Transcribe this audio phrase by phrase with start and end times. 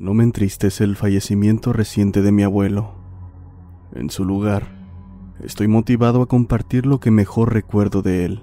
[0.00, 2.94] No me entristece el fallecimiento reciente de mi abuelo.
[3.94, 4.62] En su lugar,
[5.44, 8.42] estoy motivado a compartir lo que mejor recuerdo de él.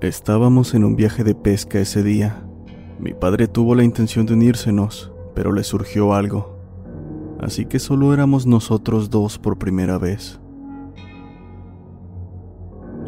[0.00, 2.48] Estábamos en un viaje de pesca ese día.
[2.98, 6.56] Mi padre tuvo la intención de unírsenos, pero le surgió algo.
[7.38, 10.40] Así que solo éramos nosotros dos por primera vez.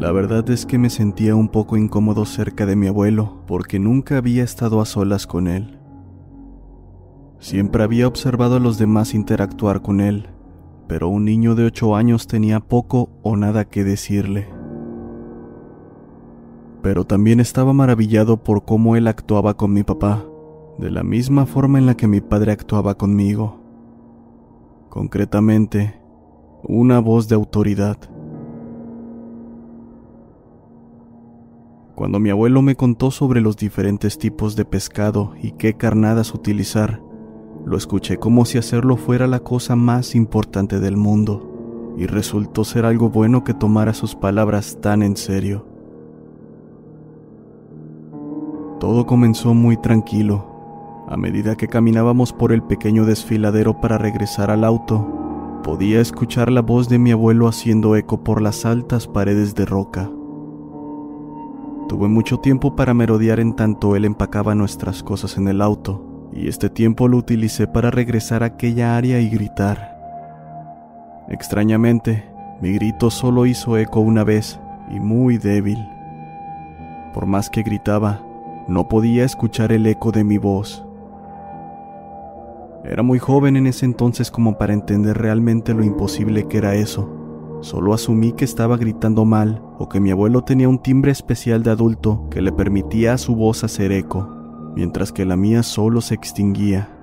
[0.01, 4.17] La verdad es que me sentía un poco incómodo cerca de mi abuelo porque nunca
[4.17, 5.77] había estado a solas con él.
[7.37, 10.29] Siempre había observado a los demás interactuar con él,
[10.87, 14.47] pero un niño de ocho años tenía poco o nada que decirle.
[16.81, 20.25] Pero también estaba maravillado por cómo él actuaba con mi papá,
[20.79, 23.61] de la misma forma en la que mi padre actuaba conmigo.
[24.89, 26.01] Concretamente,
[26.63, 27.99] una voz de autoridad.
[31.95, 37.01] Cuando mi abuelo me contó sobre los diferentes tipos de pescado y qué carnadas utilizar,
[37.65, 42.85] lo escuché como si hacerlo fuera la cosa más importante del mundo, y resultó ser
[42.85, 45.65] algo bueno que tomara sus palabras tan en serio.
[48.79, 50.47] Todo comenzó muy tranquilo.
[51.07, 56.61] A medida que caminábamos por el pequeño desfiladero para regresar al auto, podía escuchar la
[56.61, 60.09] voz de mi abuelo haciendo eco por las altas paredes de roca.
[61.91, 66.47] Tuve mucho tiempo para merodear en tanto él empacaba nuestras cosas en el auto, y
[66.47, 69.99] este tiempo lo utilicé para regresar a aquella área y gritar.
[71.27, 72.31] Extrañamente,
[72.61, 74.57] mi grito solo hizo eco una vez,
[74.89, 75.85] y muy débil.
[77.13, 78.21] Por más que gritaba,
[78.69, 80.85] no podía escuchar el eco de mi voz.
[82.85, 87.17] Era muy joven en ese entonces como para entender realmente lo imposible que era eso
[87.61, 91.71] Solo asumí que estaba gritando mal o que mi abuelo tenía un timbre especial de
[91.71, 94.29] adulto que le permitía a su voz hacer eco,
[94.75, 96.95] mientras que la mía solo se extinguía.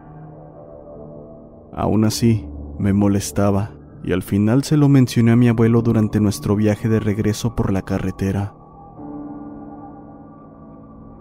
[1.74, 2.46] Aún así,
[2.78, 3.72] me molestaba
[4.04, 7.72] y al final se lo mencioné a mi abuelo durante nuestro viaje de regreso por
[7.72, 8.54] la carretera.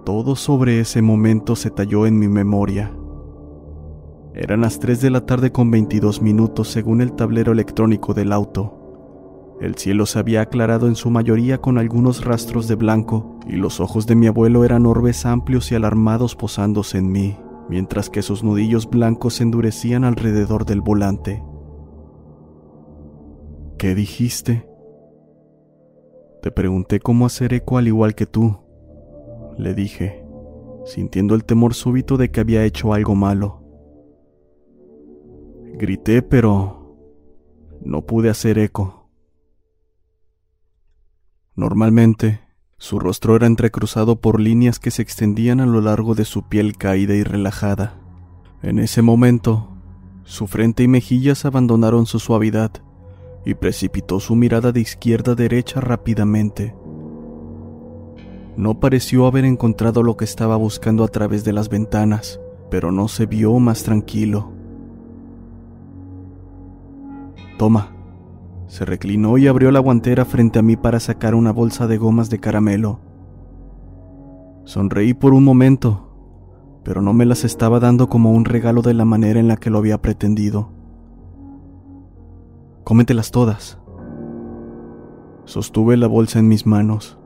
[0.05, 2.95] Todo sobre ese momento se talló en mi memoria.
[4.35, 8.76] Eran las 3 de la tarde con 22 minutos según el tablero electrónico del auto.
[9.59, 13.79] El cielo se había aclarado en su mayoría con algunos rastros de blanco, y los
[13.79, 17.37] ojos de mi abuelo eran orbes amplios y alarmados posándose en mí,
[17.67, 21.43] mientras que sus nudillos blancos se endurecían alrededor del volante.
[23.79, 24.67] ¿Qué dijiste?
[26.41, 28.57] Te pregunté cómo hacer eco al igual que tú,
[29.57, 30.23] le dije,
[30.85, 33.63] sintiendo el temor súbito de que había hecho algo malo.
[35.73, 36.95] Grité, pero
[37.83, 38.96] no pude hacer eco.
[41.57, 42.39] Normalmente,
[42.77, 46.77] su rostro era entrecruzado por líneas que se extendían a lo largo de su piel
[46.77, 47.99] caída y relajada.
[48.61, 49.73] En ese momento,
[50.23, 52.71] Su frente y mejillas abandonaron su suavidad
[53.45, 56.75] y precipitó su mirada de izquierda a derecha rápidamente.
[58.57, 63.07] No pareció haber encontrado lo que estaba buscando a través de las ventanas, pero no
[63.07, 64.51] se vio más tranquilo.
[67.57, 67.96] Toma.
[68.67, 72.29] Se reclinó y abrió la guantera frente a mí para sacar una bolsa de gomas
[72.29, 72.99] de caramelo.
[74.65, 76.07] Sonreí por un momento,
[76.83, 79.69] pero no me las estaba dando como un regalo de la manera en la que
[79.69, 80.71] lo había pretendido.
[82.83, 83.79] Cómetelas todas.
[85.45, 87.17] Sostuve la bolsa en mis manos.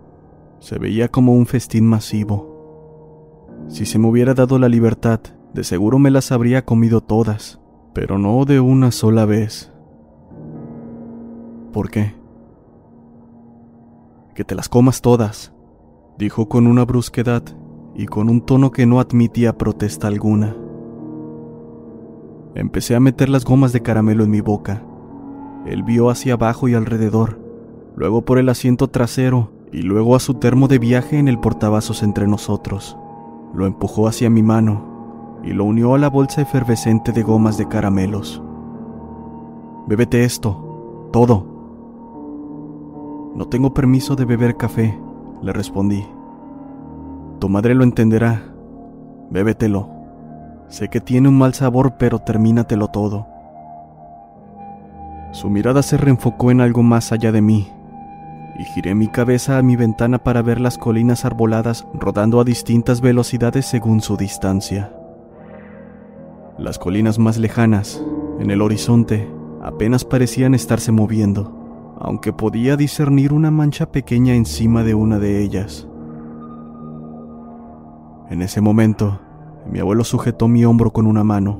[0.59, 3.57] Se veía como un festín masivo.
[3.67, 5.21] Si se me hubiera dado la libertad,
[5.55, 7.59] de seguro me las habría comido todas,
[7.93, 9.70] pero no de una sola vez.
[11.71, 12.13] ¿Por qué?
[14.35, 15.53] Que te las comas todas,
[16.17, 17.43] dijo con una brusquedad
[17.95, 20.55] y con un tono que no admitía protesta alguna.
[22.55, 24.83] Empecé a meter las gomas de caramelo en mi boca.
[25.65, 27.39] Él vio hacia abajo y alrededor,
[27.95, 32.03] luego por el asiento trasero y luego a su termo de viaje en el portavasos
[32.03, 32.97] entre nosotros.
[33.53, 37.67] Lo empujó hacia mi mano y lo unió a la bolsa efervescente de gomas de
[37.67, 38.41] caramelos.
[39.87, 41.50] Bébete esto, todo.
[43.35, 44.99] No tengo permiso de beber café,
[45.41, 46.05] le respondí.
[47.39, 48.43] Tu madre lo entenderá.
[49.29, 49.89] Bébetelo.
[50.67, 53.27] Sé que tiene un mal sabor, pero termínatelo todo.
[55.31, 57.71] Su mirada se reenfocó en algo más allá de mí,
[58.59, 62.99] y giré mi cabeza a mi ventana para ver las colinas arboladas rodando a distintas
[62.99, 64.93] velocidades según su distancia.
[66.57, 68.03] Las colinas más lejanas,
[68.39, 69.27] en el horizonte,
[69.61, 71.60] apenas parecían estarse moviendo,
[72.03, 75.87] aunque podía discernir una mancha pequeña encima de una de ellas.
[78.29, 79.19] En ese momento,
[79.69, 81.59] mi abuelo sujetó mi hombro con una mano.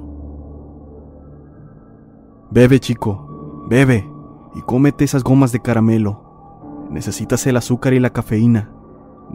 [2.50, 4.10] Bebe, chico, Bebe
[4.56, 6.88] y cómete esas gomas de caramelo.
[6.90, 8.72] Necesitas el azúcar y la cafeína.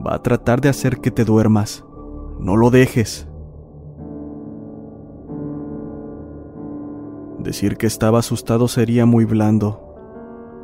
[0.05, 1.85] Va a tratar de hacer que te duermas.
[2.41, 3.29] No lo dejes.
[7.38, 9.86] Decir que estaba asustado sería muy blando.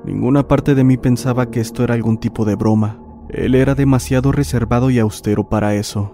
[0.05, 3.01] Ninguna parte de mí pensaba que esto era algún tipo de broma.
[3.29, 6.13] Él era demasiado reservado y austero para eso.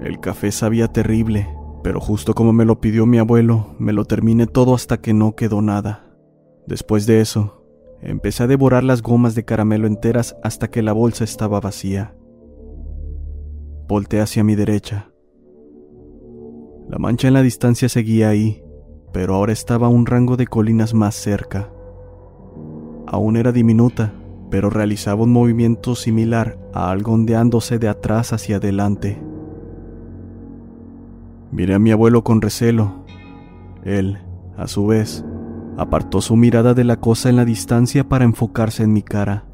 [0.00, 1.48] El café sabía terrible,
[1.82, 5.34] pero justo como me lo pidió mi abuelo, me lo terminé todo hasta que no
[5.34, 6.16] quedó nada.
[6.66, 7.64] Después de eso,
[8.00, 12.14] empecé a devorar las gomas de caramelo enteras hasta que la bolsa estaba vacía.
[13.88, 15.10] Volté hacia mi derecha.
[16.88, 18.61] La mancha en la distancia seguía ahí,
[19.12, 21.68] pero ahora estaba a un rango de colinas más cerca.
[23.06, 24.12] Aún era diminuta,
[24.50, 29.22] pero realizaba un movimiento similar a algo ondeándose de atrás hacia adelante.
[31.50, 33.04] Miré a mi abuelo con recelo.
[33.84, 34.18] Él,
[34.56, 35.24] a su vez,
[35.76, 39.44] apartó su mirada de la cosa en la distancia para enfocarse en mi cara.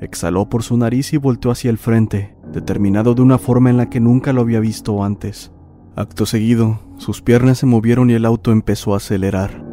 [0.00, 3.90] Exhaló por su nariz y volteó hacia el frente, determinado de una forma en la
[3.90, 5.52] que nunca lo había visto antes.
[5.96, 9.64] Acto seguido, sus piernas se movieron y el auto empezó a acelerar.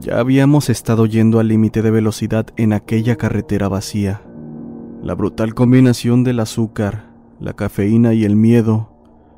[0.00, 4.22] Ya habíamos estado yendo al límite de velocidad en aquella carretera vacía.
[5.02, 8.88] La brutal combinación del azúcar, la cafeína y el miedo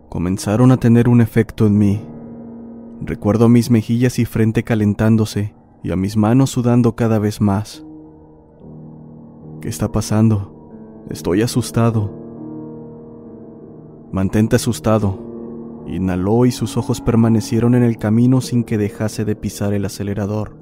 [0.09, 2.01] comenzaron a tener un efecto en mí.
[3.03, 7.85] Recuerdo mis mejillas y frente calentándose y a mis manos sudando cada vez más.
[9.61, 11.05] ¿Qué está pasando?
[11.11, 12.24] Estoy asustado.
[14.15, 15.19] Mantente asustado.
[15.89, 20.57] Inhaló y sus ojos permanecieron en el camino sin que dejase de pisar el acelerador.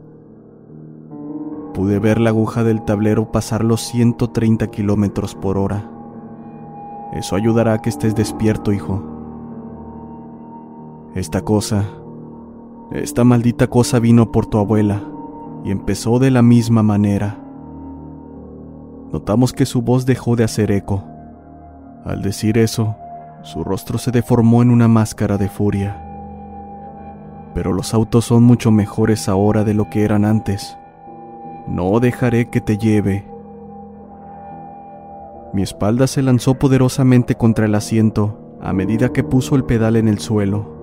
[1.75, 5.90] Pude ver la aguja del tablero pasar los 130 kilómetros por hora.
[7.12, 9.04] Eso ayudará a que estés despierto, hijo.
[11.14, 11.85] Esta cosa,
[12.90, 15.02] esta maldita cosa vino por tu abuela
[15.62, 17.37] y empezó de la misma manera.
[19.12, 21.04] Notamos que su voz dejó de hacer eco.
[22.06, 22.97] Al decir eso,
[23.42, 26.00] su rostro se deformó en una máscara de furia.
[27.54, 30.78] Pero los autos son mucho mejores ahora de lo que eran antes.
[31.66, 33.26] No dejaré que te lleve.
[35.52, 40.08] Mi espalda se lanzó poderosamente contra el asiento a medida que puso el pedal en
[40.08, 40.80] el suelo.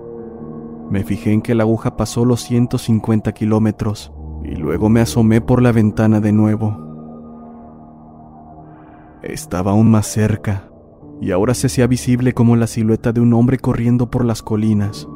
[0.90, 4.12] Me fijé en que la aguja pasó los 150 kilómetros
[4.44, 6.76] y luego me asomé por la ventana de nuevo.
[9.22, 10.69] Estaba aún más cerca
[11.20, 15.06] y ahora se hacía visible como la silueta de un hombre corriendo por las colinas,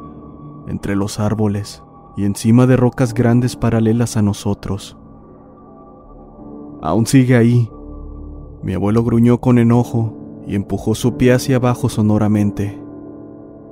[0.67, 1.83] entre los árboles
[2.17, 4.97] y encima de rocas grandes paralelas a nosotros.
[6.81, 7.69] Aún sigue ahí.
[8.61, 12.79] Mi abuelo gruñó con enojo y empujó su pie hacia abajo sonoramente.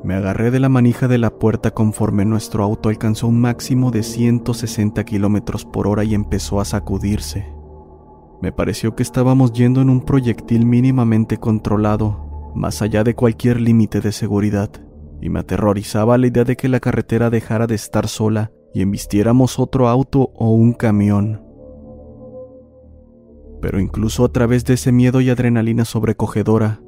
[0.04, 4.04] Me agarré de la manija de la puerta conforme nuestro auto alcanzó un máximo de
[4.04, 7.53] 160 kilómetros por hora y empezó a sacudirse.
[8.42, 14.02] Me pareció que estábamos yendo en un proyectil mínimamente controlado, más allá de cualquier límite
[14.02, 14.70] de seguridad,
[15.22, 19.60] y me aterrorizaba la idea de que la carretera dejara de estar sola y embistiéramos
[19.60, 21.42] otro auto o un camión.
[23.62, 26.82] Pero incluso a través de ese miedo y adrenalina sobrecogedora,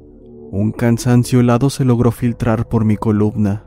[0.50, 3.64] un cansancio helado se logró filtrar por mi columna.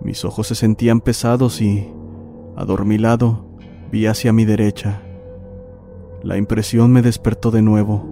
[0.00, 1.88] Mis ojos se sentían pesados y,
[2.56, 3.58] adormilado,
[3.92, 5.02] vi hacia mi derecha.
[6.22, 8.04] La impresión me despertó de nuevo.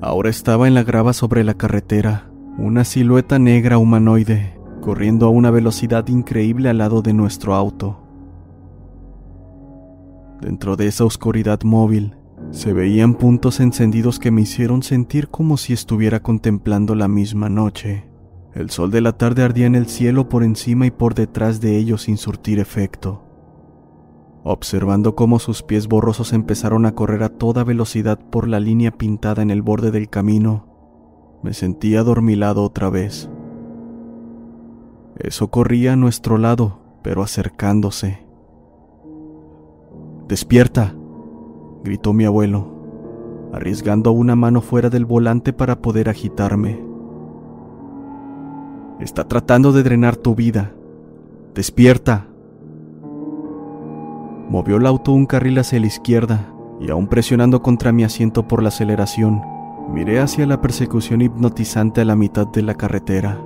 [0.00, 5.50] Ahora estaba en la grava sobre la carretera, una silueta negra humanoide, corriendo a una
[5.50, 8.00] velocidad increíble al lado de nuestro auto.
[10.40, 12.14] Dentro de esa oscuridad móvil,
[12.50, 18.04] se veían puntos encendidos que me hicieron sentir como si estuviera contemplando la misma noche.
[18.54, 21.76] El sol de la tarde ardía en el cielo por encima y por detrás de
[21.76, 23.27] ellos sin surtir efecto.
[24.50, 29.42] Observando cómo sus pies borrosos empezaron a correr a toda velocidad por la línea pintada
[29.42, 30.64] en el borde del camino,
[31.42, 33.28] me sentí adormilado otra vez.
[35.18, 38.26] Eso corría a nuestro lado, pero acercándose.
[40.28, 40.94] Despierta,
[41.84, 46.82] gritó mi abuelo, arriesgando una mano fuera del volante para poder agitarme.
[48.98, 50.72] Está tratando de drenar tu vida.
[51.54, 52.27] Despierta.
[54.48, 56.46] Movió el auto un carril hacia la izquierda
[56.80, 59.42] y aún presionando contra mi asiento por la aceleración,
[59.92, 63.38] miré hacia la persecución hipnotizante a la mitad de la carretera.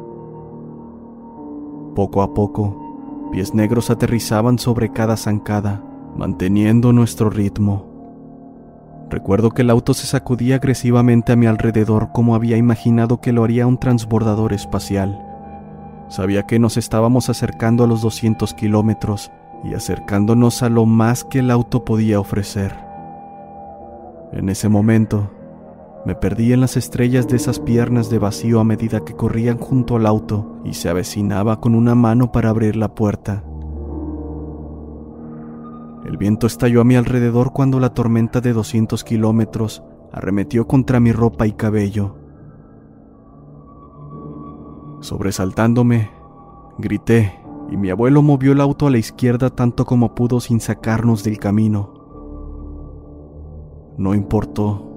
[1.97, 5.82] Poco a poco, pies negros aterrizaban sobre cada zancada,
[6.16, 7.90] manteniendo nuestro ritmo.
[9.11, 13.42] Recuerdo que el auto se sacudía agresivamente a mi alrededor como había imaginado que lo
[13.42, 15.21] haría un transbordador espacial.
[16.09, 19.32] Sabía que nos estábamos acercando a los 200 kilómetros
[19.64, 22.75] y acercándonos a lo más que el auto podía ofrecer.
[24.33, 25.31] En ese momento,
[26.04, 29.97] me perdí en las estrellas de esas piernas de vacío a medida que corrían junto
[29.97, 33.45] al auto y se avecinaba con una mano para abrir la puerta.
[36.04, 41.12] El viento estalló a mi alrededor cuando la tormenta de 200 kilómetros arremetió contra mi
[41.12, 42.16] ropa y cabello.
[45.00, 46.11] Sobresaltándome,
[46.78, 47.41] grité
[47.73, 51.38] y mi abuelo movió el auto a la izquierda tanto como pudo sin sacarnos del
[51.38, 51.95] camino.
[53.97, 54.91] No importó.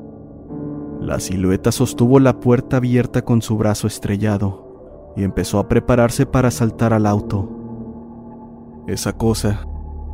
[0.99, 6.51] La silueta sostuvo la puerta abierta con su brazo estrellado y empezó a prepararse para
[6.51, 8.83] saltar al auto.
[8.87, 9.65] Esa cosa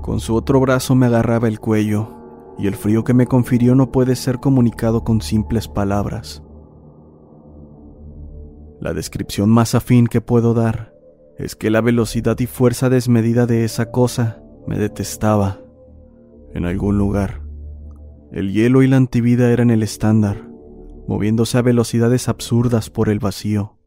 [0.03, 2.09] con su otro brazo me agarraba el cuello,
[2.59, 6.43] y el frío que me confirió no puede ser comunicado con simples palabras.
[8.79, 10.90] La descripción más afín que puedo dar
[11.41, 15.59] es que la velocidad y fuerza desmedida de esa cosa me detestaba.
[16.53, 17.41] En algún lugar,
[18.31, 20.47] el hielo y la antivida eran el estándar,
[21.07, 23.77] moviéndose a velocidades absurdas por el vacío,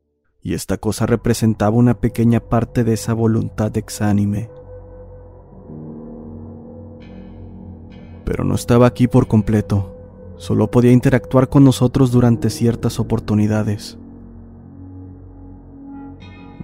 [0.40, 4.50] y esta cosa representaba una pequeña parte de esa voluntad exánime.
[8.25, 9.94] pero no estaba aquí por completo.
[10.37, 13.99] Solo podía interactuar con nosotros durante ciertas oportunidades.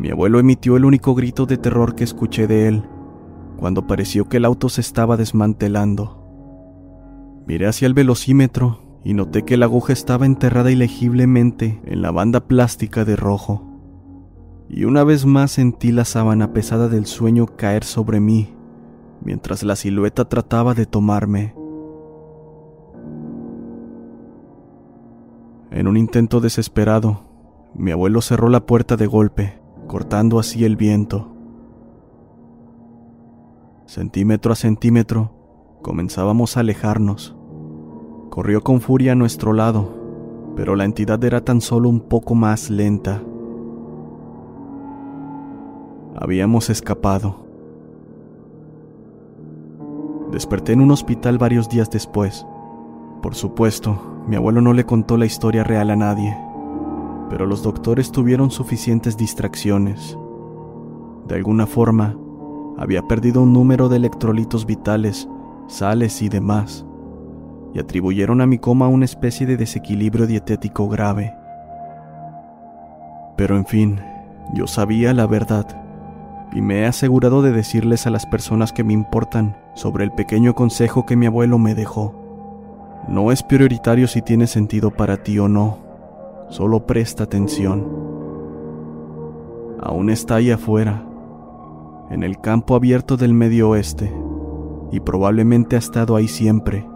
[0.01, 2.83] Mi abuelo emitió el único grito de terror que escuché de él,
[3.59, 6.17] cuando pareció que el auto se estaba desmantelando.
[7.47, 12.41] Miré hacia el velocímetro y noté que la aguja estaba enterrada ilegiblemente en la banda
[12.41, 13.67] plástica de rojo.
[14.71, 18.55] Y una vez más sentí la sábana pesada del sueño caer sobre mí
[19.23, 21.55] mientras la silueta trataba de tomarme.
[25.71, 27.23] En un intento desesperado,
[27.75, 29.60] mi abuelo cerró la puerta de golpe,
[29.91, 31.27] cortando así el viento.
[33.87, 35.33] Centímetro a centímetro,
[35.83, 37.35] comenzábamos a alejarnos.
[38.31, 42.71] Corrió con furia a nuestro lado, pero la entidad era tan solo un poco más
[42.71, 43.21] lenta.
[46.15, 47.45] Habíamos escapado.
[50.31, 52.47] Desperté en un hospital varios días después.
[53.23, 56.39] Por supuesto, mi abuelo no le contó la historia real a nadie,
[57.31, 60.19] pero los doctores tuvieron suficientes distracciones.
[61.29, 62.17] De alguna forma,
[62.77, 65.29] había perdido un número de electrolitos vitales,
[65.69, 66.85] sales y demás,
[67.73, 71.35] y atribuyeron a mi coma una especie de desequilibrio dietético grave.
[73.37, 74.01] Pero en fin,
[74.53, 75.67] yo sabía la verdad
[76.53, 80.57] y me he asegurado de decirles a las personas que me importan sobre el pequeño
[80.57, 82.13] consejo que mi abuelo me dejó.
[83.09, 85.90] No es prioritario si tiene sentido para ti o no,
[86.51, 87.87] solo presta atención.
[89.83, 91.07] aún está ahí afuera,
[92.11, 94.13] en el campo abierto del medio oeste,
[94.93, 96.87] y probablemente ha estado ahí siempre.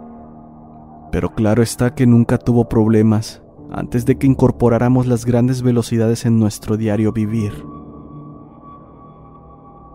[1.11, 6.39] Pero claro está que nunca tuvo problemas antes de que incorporáramos las grandes velocidades en
[6.39, 7.53] nuestro diario vivir.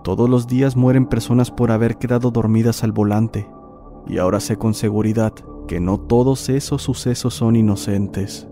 [0.03, 3.49] Todos los días mueren personas por haber quedado dormidas al volante,
[4.09, 5.33] y ahora sé con seguridad
[5.69, 8.50] que no todos esos sucesos son inocentes.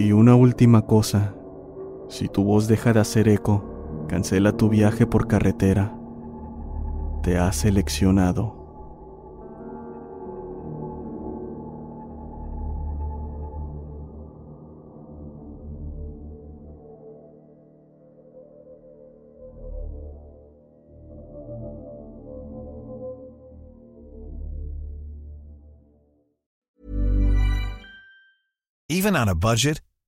[0.00, 1.34] Y una última cosa,
[2.08, 5.94] si tu voz deja de hacer eco, cancela tu viaje por carretera.
[7.22, 8.56] Te has seleccionado.
[28.88, 29.89] Even on a budget,